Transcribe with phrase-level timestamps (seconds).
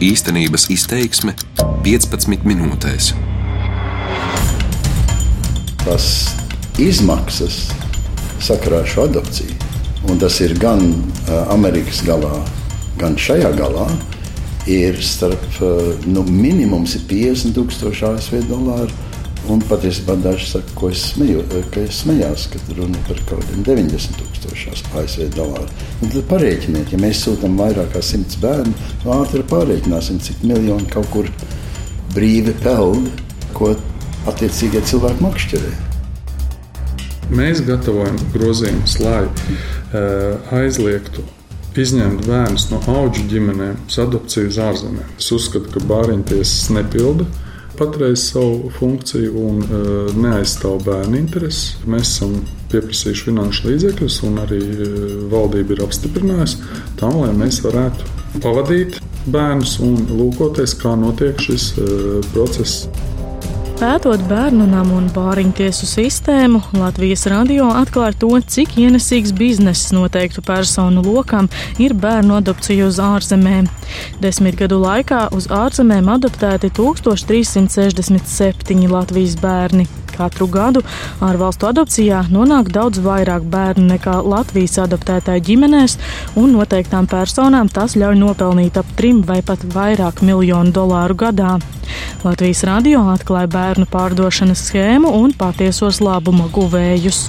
[0.00, 1.34] Īstenības izteiksme
[1.84, 3.10] 15 minūtēs.
[5.82, 6.06] Tas
[6.80, 7.58] izmaksas
[8.40, 9.58] sakarā ar šo adopciju,
[10.08, 10.86] un tas ir gan
[11.52, 12.32] Amerikas galā,
[12.96, 13.84] gan šajā galā,
[14.64, 15.60] ir starp
[16.08, 19.09] nu, minimums ir 50,000 ASV dolāru
[19.50, 21.40] Un patiesībā daži saka, ko es smeju,
[21.74, 25.66] ka es smējos, kad runa par kaut kādiem 90 tūkstošiem ASV dolāru.
[26.04, 28.74] Un tad parēķiniet, ja mēs sūtām vairāk kā 100 bērnu,
[29.16, 31.30] ātri pārēķināsim, cik miljoni kaut kur
[32.14, 33.10] brīvi peld,
[33.56, 33.72] ko
[34.30, 35.74] attiecīgie cilvēki makšķerē.
[37.34, 41.26] Mēs gatavojam grozījumus, lai uh, aizliegtu
[41.78, 45.14] izņemt bērnus no augu ģimenēm uz adopciju uz ārzemēm.
[45.18, 47.26] Es uzskatu, ka bāriņtiesas nepilda
[47.80, 51.78] patreiz savu funkciju un uh, neaizstāv bērnu intereses.
[51.88, 52.36] Mēs esam
[52.70, 54.88] pieprasījuši finanšu līdzekļus, un arī uh,
[55.32, 56.60] valdība ir apstiprinājusi
[57.00, 62.84] tam, lai mēs varētu pavadīt bērnus un lūkoties, kā notiek šis uh, process.
[63.80, 71.00] Pētot bērnu namu un bāriņtiesu sistēmu, Latvijas radio atklāja to, cik ienesīgs bizness noteiktu personu
[71.06, 71.48] lokam
[71.80, 73.70] ir bērnu adopcija uz ārzemēm.
[74.20, 79.88] Desmit gadu laikā uz ārzemēm adoptēti 1367 Latvijas bērni.
[80.12, 80.84] Katru gadu
[81.24, 85.96] ārvalstu adopcijā nonāk daudz vairāk bērnu nekā Latvijas adoptētāju ģimenēs,
[86.36, 91.56] un noteiktām personām tas ļauj nopelnīt ap trim vai pat vairāk miljonu dolāru gadā.
[92.20, 97.22] Latvijas radio atklāja bērnu pārdošanas schēmu un patiesos labuma guvējus.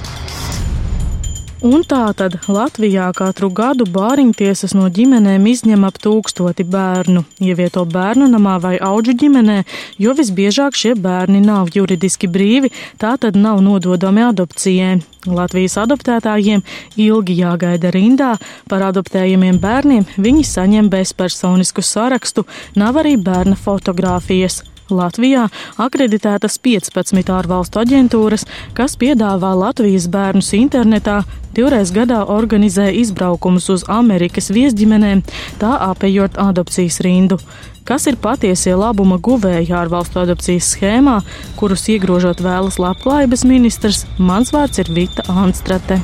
[1.64, 8.26] Un tā tad Latvijā katru gadu bāriņtiesas no ģimenēm izņem ap tūkstoti bērnu, ievieto bērnu
[8.34, 9.60] namā vai auģu ģimenē,
[10.02, 14.98] jo visbiežāk šie bērni nav juridiski brīvi, tā tad nav nododami adopcijai.
[15.30, 16.66] Latvijas adoptētājiem
[16.98, 18.34] ilgi jāgaida rindā,
[18.68, 22.44] par adoptējumiem bērniem viņi saņem bezpersonisku sarakstu,
[22.76, 24.64] nav arī bērna fotogrāfijas.
[24.92, 25.48] Latvijā
[25.80, 31.22] akreditētas 15 ārvalstu aģentūras, kas piedāvā Latvijas bērnus internetā,
[31.56, 35.24] divreiz gadā organizē izbraukumus uz Amerikas viesģimenēm,
[35.60, 37.40] tā apējot adopcijas rindu.
[37.88, 41.18] Kas ir patiesie labuma guvēji ārvalstu adopcijas schēmā,
[41.58, 45.98] kurus iegrožot vēlas labklājības ministrs, mans vārds ir Vita Anstrate.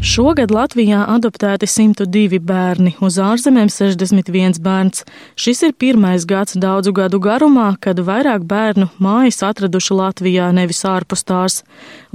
[0.00, 5.04] Šogad Latvijā adoptēti 102 bērni, uz ārzemēm 61 bērns.
[5.36, 11.26] Šis ir pirmais gads daudzu gadu garumā, kad vairāk bērnu mājas atraduši Latvijā, nevis ārpus
[11.28, 11.60] tās.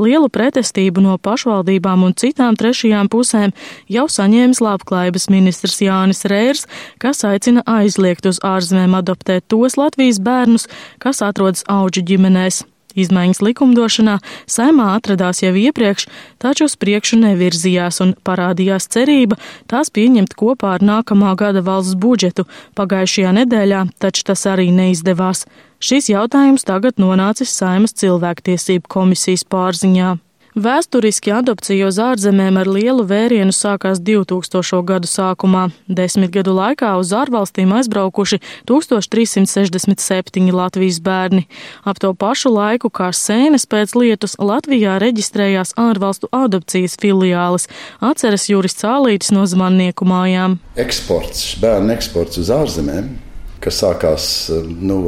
[0.01, 3.53] Lielu pretestību no pašvaldībām un citām trešajām pusēm
[3.85, 6.66] jau saņēmis labklājības ministrs Jānis Rērs,
[6.97, 10.66] kas aicina aizliegt uz ārzemēm adoptēt tos Latvijas bērnus,
[10.97, 12.66] kas atrodas auģu ģimenēs.
[12.96, 14.18] Izmaiņas likumdošanā
[14.48, 16.08] saimā atradās jau iepriekš,
[16.42, 19.40] taču uz priekšu nevirzījās un parādījās cerība
[19.72, 22.48] tās pieņemt kopā ar nākamā gada valsts budžetu
[22.80, 25.46] pagājušajā nedēļā, taču tas arī neizdevās.
[25.84, 30.16] Šis jautājums tagad nonācis Saimas cilvēktiesību komisijas pārziņā.
[30.56, 34.78] Vēsturiski adopcija uz ārzemēm ar lielu vērienu sākās 2000.
[34.88, 35.66] gadu sākumā.
[35.92, 38.40] Desmit gadu laikā uz ārvalstīm aizbraukuši
[38.72, 41.44] 1367 Latvijas bērni.
[41.84, 47.68] Ap to pašu laiku kā sēnes pēc lietus Latvijā reģistrējās ārvalstu adopcijas filiālis,
[48.00, 50.62] atceras jurists Ālītis no zmannieku mājām.
[50.80, 53.25] Eksports, bērnu eksports uz ārzemēm
[53.66, 54.30] kas sākās
[54.62, 55.02] nu,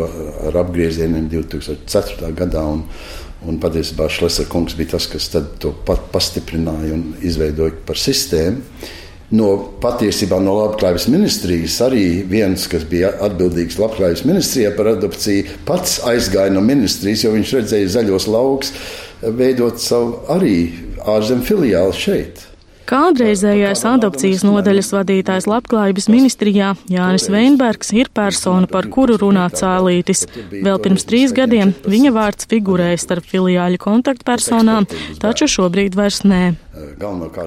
[0.50, 2.34] ar apgriezieniem 2004.
[2.38, 2.66] gadā.
[2.66, 2.85] Un,
[3.45, 5.28] Un patiesībā Šlesera kungs bija tas, kas
[5.62, 8.63] to pat pastiprināja un izveidoja par sistēmu.
[9.38, 9.50] No
[9.84, 16.53] patiesībā no Labklājības ministrijas arī viens, kas bija atbildīgs Labklājības ministrijā par adopciju, pats aizgāja
[16.56, 18.72] no ministrijas, jo viņš redzēja zaļos laukus,
[19.38, 20.56] veidot savu arī
[21.03, 22.45] ārzemju filiāli šeit.
[22.88, 30.22] Kādreizējais adopcijas nodaļas vadītājs Labklājības ministrijā Jānis Veinbergs ir persona, par kuru runā cēlītis.
[30.53, 34.88] Vēl pirms trīs gadiem viņa vārds figurēja starp filiāļu kontaktpersonām,
[35.20, 36.40] taču šobrīd vairs nē.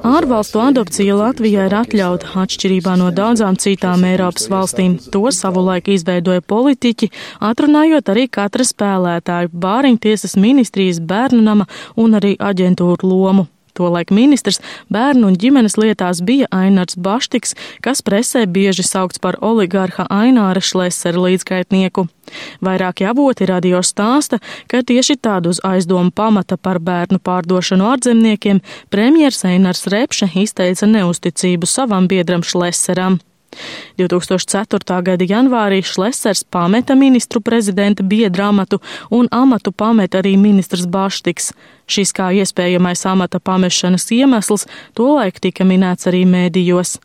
[0.05, 4.99] Ārvalstu adopcija Latvijā ir atļauta atšķirībā no daudzām citām Eiropas valstīm.
[5.15, 7.09] To savulaik izveidoja politiķi,
[7.49, 13.47] atrunājot arī katra spēlētāju, bāriņtiesas ministrijas, bērnu nama un arī aģentūru lomu.
[13.81, 14.61] Tolaik ministrs
[14.93, 17.55] bērnu un ģimenes lietās bija Ainārs Baštiks,
[17.85, 22.05] kas presē bieži saukts par oligārha Aināra Šlesera līdzgaitnieku.
[22.61, 24.39] Vairāki avoti radio stāsta,
[24.69, 28.61] ka tieši tādu uz aizdomu pamata par bērnu pārdošanu ārzemniekiem
[28.93, 33.19] premjers Ainārs Repše izteica neusticību savam biedram Šleseram.
[33.99, 35.03] 2004.
[35.03, 38.81] gada janvārī Šlesers pameta ministru prezidenta biedra amatu
[39.11, 41.53] un amatu pameta arī ministrs Baštiks.
[41.91, 46.99] Šis kā iespējamais amata pamešanas iemesls tolaik tika minēts arī mēdījos.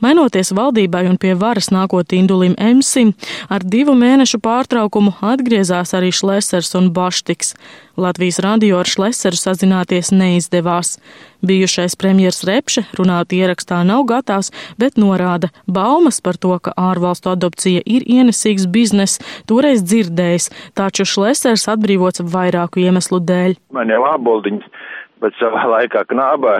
[0.00, 3.10] Mainoties valdībai un pie varas nākot Indulim Emsim,
[3.52, 7.52] ar divu mēnešu pārtraukumu atgriezās arī Šlesers un Baštiks.
[8.00, 10.94] Latvijas radio ar Šleseru sazināties neizdevās.
[11.44, 14.48] Bijušais premjers Repše runāt ierakstā nav gatavs,
[14.80, 20.48] bet norāda baumas par to, ka ārvalstu adopcija ir ienesīgs biznes, toreiz dzirdējis,
[20.80, 23.58] taču Šlesers atbrīvots vairāku iemeslu dēļ.
[23.76, 24.64] Man jau āboldiņas,
[25.20, 26.56] bet savā laikā knābā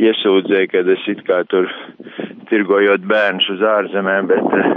[0.00, 1.68] iesūdzēja, ka es it kā tur
[2.50, 4.70] tirgojot bērnus uz ārzemēm, bet eh,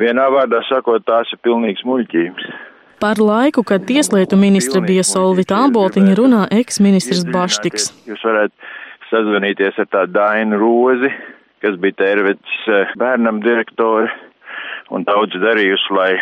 [0.00, 2.48] vienā vārdā sakot, tās ir pilnīgs muļķības.
[3.02, 7.90] Par laiku, kad tieslietu ministra bija Solvita Āboltiņa, runā eksministrs Baštiks.
[8.08, 8.54] Jūs varat
[9.10, 11.10] sazvanīties ar tādu Dainu Rozi,
[11.64, 14.08] kas bija Tērvets eh, bērnam direktori
[14.94, 16.12] un daudz darījusi, lai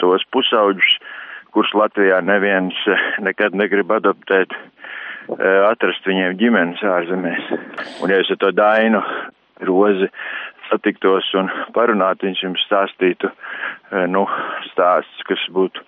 [0.00, 0.96] tos pusauģus,
[1.54, 4.56] kurus Latvijā neviens eh, nekad negrib adoptēt,
[5.70, 7.48] atrast viņiem ģimenes ārzemēs.
[8.02, 9.02] Un ja es ar to Dainu
[9.66, 10.08] Rozi
[10.70, 14.26] satiktos un parunātu, viņš jums stāstītu, eh, nu,
[14.72, 15.82] stāsts, kas būtu,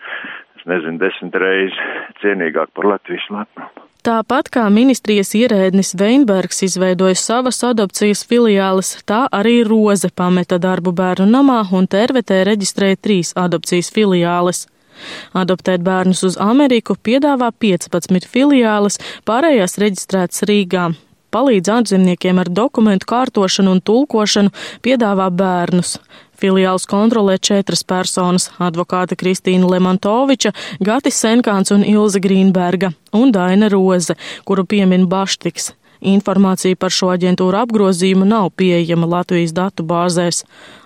[0.58, 1.79] es nezinu, desmit reizes
[2.23, 3.87] cienīgāk par Latvijas lepnumu.
[4.08, 11.26] Tāpat kā ministrijas ierēdnis Veinbergs izveidoja savas adopcijas filiāles, tā arī Roze pameta darbu bērnu
[11.29, 14.64] namā un tervetē reģistrēja trīs adopcijas filiāles.
[15.34, 20.90] Adoptēt bērnus uz Ameriku piedāvā 15 filiāles, pārējās reģistrētas Rīgā
[21.34, 24.52] palīdz ārzemniekiem ar dokumentu kārtošanu un tulkošanu,
[24.84, 25.98] piedāvā bērnus.
[26.38, 34.14] Filiāls kontrolē četras personas- advokāte Kristīna Lemantoviča, Gatis Senkāns un Ilze Grīnberga un Daina Roze,
[34.44, 35.72] kuru piemin Baštiks.
[36.00, 40.44] Informācija par šo aģentūru apgrozījumu nav pieejama Latvijas datu bāzēs.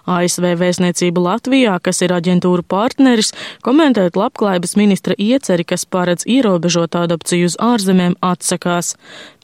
[0.09, 3.31] ASV vēstniecība Latvijā, kas ir aģentūra partneris,
[3.63, 8.97] komentēt labklājības ministra ieceri, kas paredz ierobežot adopciju uz ārzemēm, atsakās.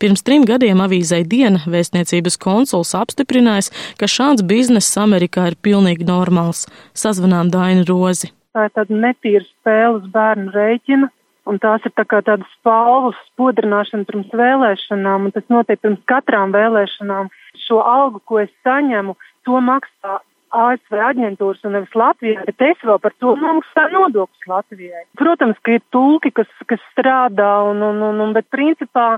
[0.03, 6.67] Pirms trim gadiem avīzei Diena vēstniecības konsuls apstiprinājis, ka šāds bizness Amerikā ir pilnīgi normāls.
[6.97, 8.33] Sazvanām Dainu Rozi.
[8.57, 11.13] Tā ir tāda netīra spēle uz bērnu rēķina
[11.49, 16.53] Un tās ir tā kā tādas spalvas spodrināšana pirms vēlēšanām, un tas notiek pirms katrām
[16.53, 17.31] vēlēšanām.
[17.65, 19.17] Šo algu, ko es saņemu,
[19.49, 20.19] to maksā
[20.49, 25.05] ASV aģentūras un nevis Latvijā, bet es vēl par to maksāju nodokļus Latvijai.
[25.21, 29.11] Protams, ka ir tulki, kas, kas strādā, un, un, un, un, bet principā,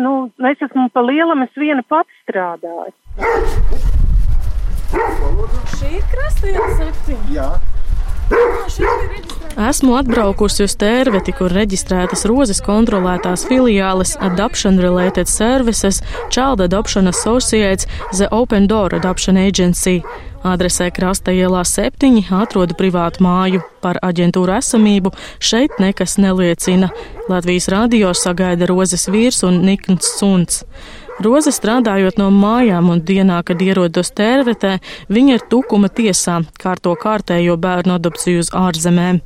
[0.00, 2.94] nu, es esmu pa lielam, es viena pati strādāju.
[5.76, 7.50] Šī ir krastījuma septiņa?
[9.68, 15.98] Esmu atbraukusi uz Tērveti, kur reģistrētas rozes kontrolētās filiāles Adoption Related Services,
[16.30, 20.02] Child Adoption Associates, The Open Door Adoption Agency.
[20.46, 23.64] Adresē Krasta ielā 7 atrodu privātu māju.
[23.82, 25.10] Par aģentūru esamību
[25.42, 26.92] šeit nekas neliecina.
[27.28, 30.62] Latvijas radio sagaida rozes vīrs un Nikns Suns.
[31.18, 34.76] Roze strādājot no mājām un dienā, kad ierodas tērvetē,
[35.10, 39.18] viņa ir tukuma tiesā, kārto kārtējo bērnu adopciju uz ārzemēm.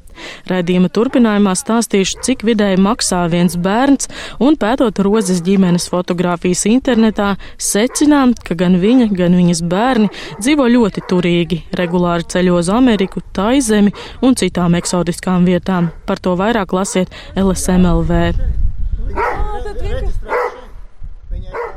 [0.49, 4.09] Raidījuma turpinājumā stāstīšu, cik vidēji maksā viens bērns,
[4.41, 10.09] un pētot rozes ģimenes fotografijas internetā, secinām, ka gan viņa, gan viņas bērni
[10.41, 13.93] dzīvo ļoti turīgi, regulāri ceļo uz Ameriku, Taizemi
[14.25, 15.93] un citām eksotiskām vietām.
[16.09, 18.33] Par to vairāk lasiet LSMLV.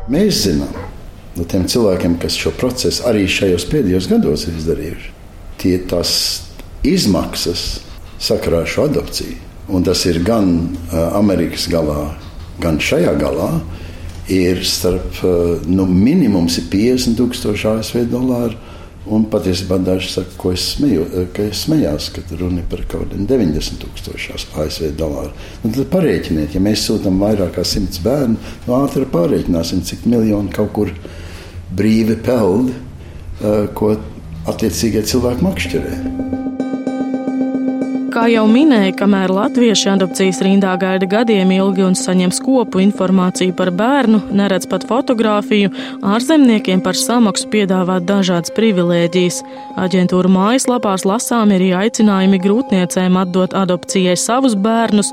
[0.06, 0.74] Mēs zinām
[1.36, 5.10] no tiem cilvēkiem, kas šo procesu arī šajos pēdējos gados ir izdarījuši,
[5.62, 6.12] tie tās
[6.86, 7.64] izmaksas
[8.22, 9.40] sakarā ar šo adopciju.
[9.74, 10.76] Un tas ir gan
[11.18, 12.14] Amerikas galā,
[12.62, 13.50] gan šajā galā.
[14.30, 15.20] Ir starp
[15.70, 18.58] nu, minimums ir 50,000 ASV dolāru
[19.06, 21.04] Un patiesībā daži saka, ko es smeju,
[21.36, 25.30] ka es smējos, ka runa ir par kaut kādiem 90 tūkstošiem ASV dolāru.
[25.62, 30.50] Nu, tad parēķiniet, ja mēs sūtām vairāk kā 100 bērnu, nu ātri pārēķināsim, cik miljoni
[30.56, 30.94] kaut kur
[31.78, 32.74] brīvi peld,
[33.78, 33.94] ko
[34.50, 36.45] attiecīgie cilvēki makšķerē.
[38.16, 43.74] Kā jau minēja, kamēr latvieši adopcijas rindā gaida gadiem ilgi un saņem skopu informāciju par
[43.76, 49.42] bērnu, neredz pat fotografiju, ārzemniekiem par samaksu piedāvā dažādas privilēģijas.
[49.84, 55.12] Aģentūra mājaslapās lasām ir aicinājumi grūtniecēm atdot adopcijai savus bērnus,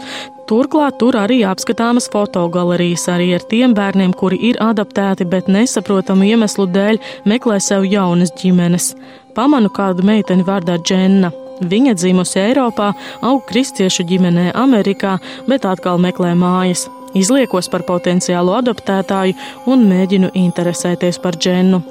[0.52, 6.66] Turklāt tur arī apskatāmas fotogalerijas arī ar tiem bērniem, kuri ir adaptēti, bet nesaprotamu iemeslu
[6.74, 6.98] dēļ
[7.30, 8.92] meklē sev jaunas ģimenes.
[9.38, 11.41] Pamanu kādu meiteni vārdā Dženna.
[11.68, 12.92] Viņa dzimusi Eiropā,
[13.22, 16.88] aug kristiešu ģimenē Amerikā, bet atkal meklē mājas.
[17.14, 19.36] Izliekos par potenciālu adoptētāju
[19.68, 21.82] un mēģinu interesēties par džennu.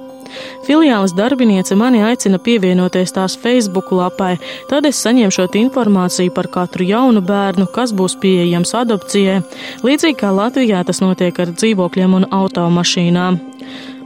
[0.65, 4.37] Filiāles darbiniece mani aicina pievienoties tās Facebook lapai,
[4.69, 9.41] tad es saņemšot informāciju par katru jaunu bērnu, kas būs pieejams adopcijai,
[9.83, 13.41] līdzīgi kā Latvijā tas notiek ar dzīvokļiem un automašīnām.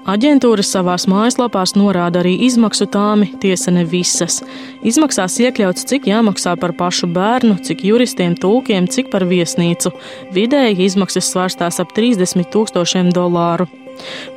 [0.05, 4.43] Aģentūras savās mājaslapās norāda arī izmaksu tāmi, tiesa ne visas.
[4.85, 9.95] Izmaksās iekļauts, cik jāmaksā par pašu bērnu, cik juristiem, tulkiem, cik par viesnīcu.
[10.35, 13.65] Vidēji izmaksas svārstās ap 30 tūkstošiem dolāru.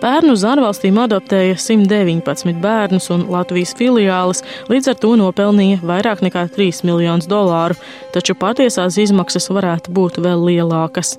[0.01, 6.49] Pērnu uz ārvalstīm adoptēja 119 bērnus, un Latvijas filiālis līdz ar to nopelnīja vairāk nekā
[6.57, 7.77] 3 miljonus dolāru,
[8.17, 11.19] taču patiesās izmaksas varētu būt vēl lielākas.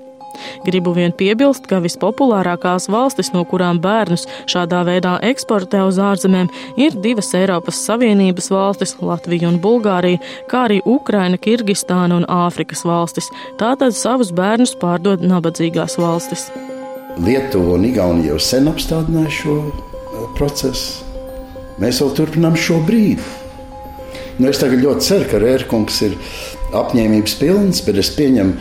[0.65, 6.97] Gribu vien piebilst, ka vispopulārākās valstis, no kurām bērnus šādā veidā eksportē uz ārzemēm, ir
[7.03, 10.19] divas Eiropas Savienības valstis- Latvija un Bulgārija,
[10.49, 13.29] kā arī Ukraina, Kirgistāna un Āfrikas valstis.
[13.57, 16.49] Tātad savus bērnus pārdod nabadzīgās valstis.
[17.19, 21.05] Lietuva un Igaunija jau sen apstādināja šo eh, procesu.
[21.79, 23.23] Mēs vēl turpinām šo brīdi.
[24.39, 26.13] Nu, es tagad ļoti ceru, ka Rērkungs ir
[26.75, 28.53] apņēmības pilns, bet es pieņemu,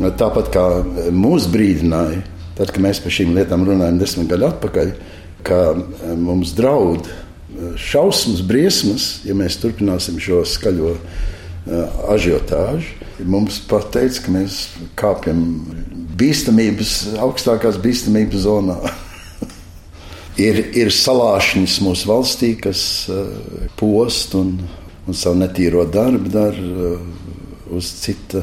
[0.00, 0.62] Tāpat kā
[1.12, 2.22] mūs brīdināja,
[2.56, 4.92] tad, kad mēs par šīm lietām runājam desmit gadu atpakaļ,
[5.44, 11.00] ka e, mums draud e, šausmas, briesmas, ja mēs turpināsim šo skaļo e,
[12.14, 12.96] ažiotāžu.
[13.28, 14.60] Mums pat teica, ka mēs
[14.96, 15.42] kāpjam
[16.16, 18.78] bīstamības, augstākās bīstamības zonā.
[20.48, 22.82] ir, ir salāšņas mūsu valstī, kas
[23.76, 24.54] post un,
[25.04, 26.94] un savu netīro darbu dara
[27.76, 28.40] uz citu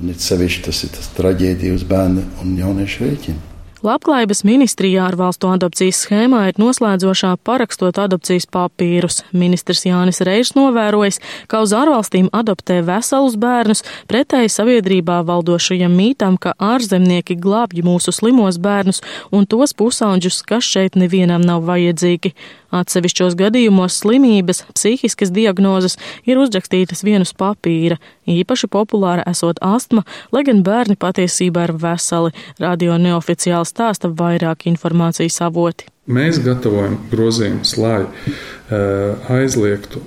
[0.00, 3.46] Un it sevišķi tas ir tas traģēdija uz bērnu un jauniešu rēķinu.
[3.80, 9.22] Labklājības ministrijā ar valstu adopcijas schēmā ir noslēdzošā parakstot adopcijas papīrus.
[9.32, 11.16] Ministrs Jānis Reis novērojis,
[11.48, 18.60] ka uz ārvalstīm adoptē veselus bērnus, pretēji sabiedrībā valdošajam mītam, ka ārzemnieki glābj mūsu slimos
[18.60, 19.00] bērnus
[19.32, 22.34] un tos pusauģus, kas šeit nevienam nav vajadzīgi.
[22.70, 25.96] Atsevišķos gadījumos slimības, psihiskas diagnozes
[26.28, 27.98] ir uzrakstītas vienus papīra.
[28.30, 32.30] Īpaši populāra esot astma, lai gan bērni patiesībā ir veseli.
[32.62, 35.90] Radio neoficiāli stāsta vairāk informācijas avoti.
[36.10, 40.02] Mēs gatavojam grozījumus, lai uh, aizliegtu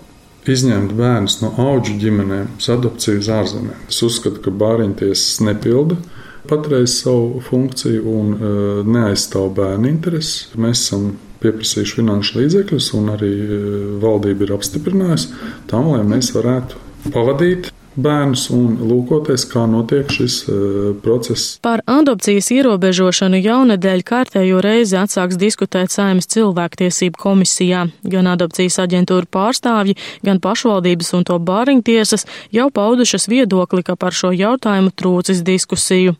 [0.49, 3.85] izņemt bērnus no auģu ģimenēm uz adopciju uz ārzemēm.
[3.91, 5.99] Es uzskatu, ka bāriņtiesas nepilda
[6.49, 10.49] patreiz savu funkciju un uh, neaizstāv bērnu intereses.
[10.59, 13.61] Mēs esam pieprasījuši finanšu līdzekļus, un arī e,
[14.03, 15.31] valdība ir apstiprinājusi
[15.71, 16.81] tam, lai mēs varētu
[17.13, 20.55] pavadīt bērnus un lūkoties, kā notiek šis uh,
[21.03, 21.57] process.
[21.63, 27.85] Par adopcijas ierobežošanu jaunadēļ kārtējo reizi atsāks diskutēt Saimas cilvēktiesību komisijā.
[28.09, 34.33] Gan adopcijas aģentūra pārstāvji, gan pašvaldības un to bāriņtiesas jau paudušas viedokli, ka par šo
[34.33, 36.17] jautājumu trūcis diskusiju.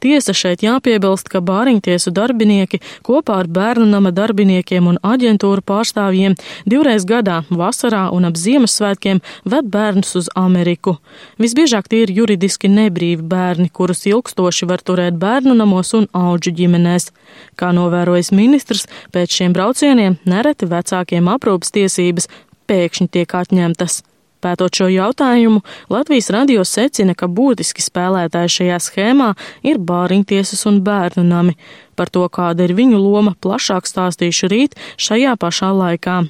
[0.00, 6.36] Tiesa šeit jāpiebilst, ka bāriņtiesu darbinieki kopā ar bērnu nama darbiniekiem un aģentūru pārstāvjiem
[6.68, 10.96] divreiz gadā, vasarā un ap Ziemassvētkiem, ved bērnus uz Ameriku.
[11.42, 17.10] Visbiežāk tie ir juridiski nebrīvi bērni, kurus ilgstoši var turēt bērnu namos un auģu ģimenēs.
[17.58, 22.30] Kā novērojas ministrs, pēc šiem braucieniem nereti vecākiem aprūpas tiesības
[22.70, 24.02] pēkšņi tiek atņemtas.
[24.44, 29.32] Pētot šo jautājumu, Latvijas radio secina, ka būtiski spēlētāji šajā schēmā
[29.66, 31.56] ir bāriņtiesas un bērnu nami.
[31.96, 36.24] Par to, kāda ir viņu loma, plašāk stāstīšu rīt šajā pašā laikā.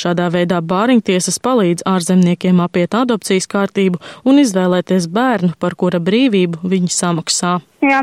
[0.00, 6.94] Šādā veidā bāriņtiesas palīdz ārzemniekiem apiet adopcijas kārtību un izvēlēties bērnu, par kura brīvību viņi
[6.94, 7.58] samaksā.
[7.80, 8.02] Jā.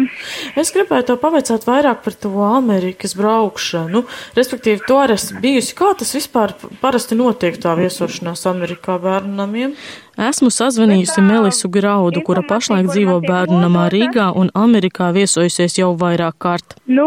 [0.57, 4.01] Es gribēju to pavaicāt vairāk par to Amerikas braukšanu.
[4.37, 5.75] Respektīvi, to arī esmu bijusi.
[5.77, 9.75] Kā tas vispār parasti notiek tā viesošanās Amerikā bērnu namiem?
[10.17, 16.39] Esmu sazvanījusi Melisu Graudu, kura pašlaik dzīvo bērnu namā Rīgā un Amerikā viesojusies jau vairāk
[16.41, 16.73] kārt.
[16.89, 17.05] Nu,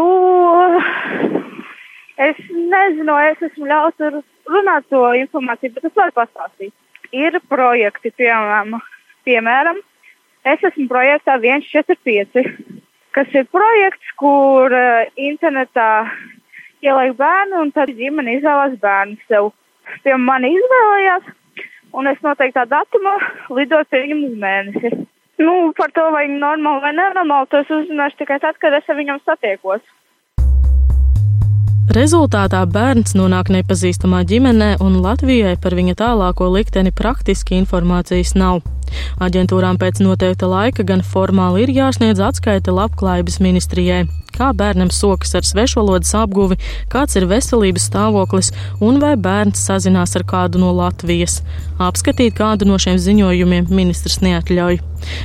[2.23, 6.73] es nezinu, es esmu ļauts tur runāt to informāciju, bet es varu pastāstīt.
[7.11, 8.77] Ir projekti, piemēram,
[9.27, 9.81] piemēram
[10.47, 12.45] es esmu projektā 145,
[13.15, 15.89] kas ir projekts, kur uh, internetā
[16.81, 19.51] ieliek bērnu un tad ģimene izvēlās bērnu sev.
[20.05, 21.31] Pie mani izvēlējās,
[21.97, 23.17] un es noteiktā datumā
[23.51, 24.91] lidoju pie viņam uz mēnesi.
[25.41, 28.97] Nu, par to, vai normāli vai nenormāli, to es uzzināšu tikai tad, kad es ar
[28.99, 29.81] viņam satiekos.
[31.89, 38.61] Rezultātā bērns nonāk nepazīstamā ģimenē, un Latvijai par viņa tālāko likteni praktiski informācijas nav.
[39.23, 44.05] Aģentūrām pēc noteikta laika gan formāli ir jāsniedz atskaita labklājības ministrijai
[44.41, 46.57] kā bērnam sokas ar svešvalodas apguvi,
[46.91, 51.41] kāds ir veselības stāvoklis un vai bērns sazinās ar kādu no Latvijas.
[51.81, 54.81] Apskatīt kādu no šiem ziņojumiem ministrs neatļauj.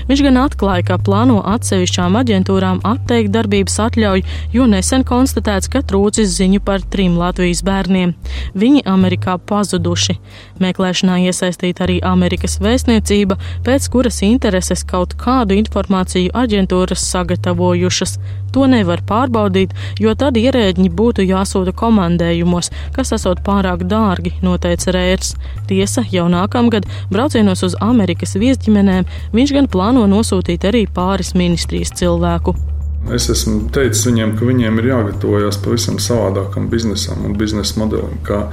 [0.08, 6.32] Viņš gan atklāja, ka plāno atsevišķām aģentūrām atteikt darbības atļauju, jo nesen konstatēts, ka trūcis
[6.38, 8.14] ziņu par trim Latvijas bērniem.
[8.56, 10.16] Viņi Amerikā pazuduši.
[10.62, 18.18] Meklēšanā iesaistīta arī Amerikas vēstniecība, pēc kuras intereses kaut kādu informāciju aģentūras sagatavojušas.
[18.56, 25.34] To nevar pārbaudīt, jo tad ierēģi būtu jāsūta komandējumos, kas esot pārāk dārgi, noteica Rērs.
[25.70, 32.56] Tiesa, jau nākamgad braucienos uz Amerikas viesģimenēm viņš gan plāno nosūtīt arī pāris ministrijas cilvēku.
[33.14, 38.18] Es esmu teicis viņiem, ka viņiem ir jāgatavojas pavisam savādākam biznesam un biznesa modelim.
[38.26, 38.48] Kā,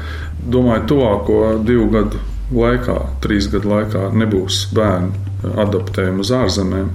[0.45, 2.21] domāju, tuvāko divu gadu
[2.53, 6.91] laikā, trīs gadu laikā nebūs bērnu adaptējumi uz ārzemēm.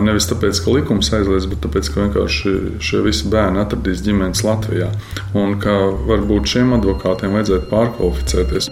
[0.00, 4.88] Nevis tāpēc, ka likums aizliedz, bet tāpēc, ka vienkārši šie visi bērni atradīs ģimenes Latvijā.
[5.36, 5.74] Un ka
[6.08, 8.70] varbūt šiem advokātiem vajadzētu pārkvalificēties.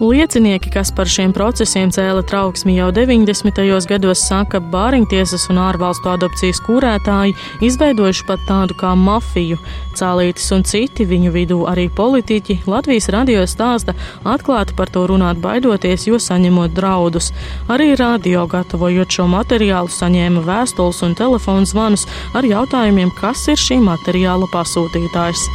[0.00, 3.60] Liecinieki, kas par šiem procesiem cēla trauksmi jau 90.
[3.86, 9.60] gados, saka, ka bāriņtiesas un ārvalstu adopcijas kūrētāji izveidojuši pat tādu kā mafiju.
[9.94, 13.94] Cālītis un citi, viņu vidū arī politiķi, Latvijas radio stāsta
[14.26, 17.30] atklāti par to runāt baidoties, jo saņemot draudus.
[17.70, 23.78] Arī radio gatavojot šo materiālu saņēma vēstules un telefonu zvanus ar jautājumiem, kas ir šī
[23.86, 25.46] materiāla pasūtītājs.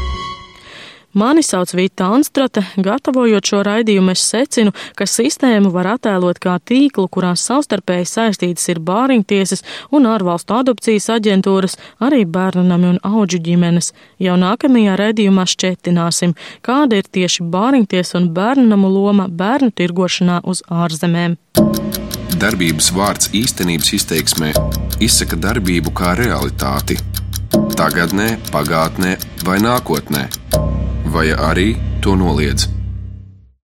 [1.13, 2.61] Mani sauc Vita Anstrate.
[2.77, 8.81] Gatavojot šo raidījumu, es secinu, ka sistēmu var attēlot kā tīklu, kurā savstarpēji saistītas ir
[8.85, 13.89] bāriņtiesas un ārvalstu adopcijas aģentūras, arī bērnami un auģu ģimenes.
[14.21, 21.39] Jau nākamajā raidījumā šķetināsim, kāda ir tieši bāriņtiesa un bērnamu loma bērnu tirgošanā uz ārzemēm.
[22.39, 24.53] Darbības vārds īstenības izteiksmē
[25.01, 26.99] izsaka darbību kā realitāti.
[27.49, 30.27] Tagatnē, pagātnē vai nākotnē
[31.09, 32.78] vai arī to noliedz.